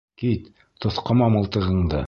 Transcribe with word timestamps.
Кит, 0.21 0.47
тоҫҡама 0.85 1.31
мылтығыңды! 1.37 1.99